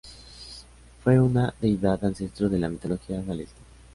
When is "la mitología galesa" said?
2.57-3.53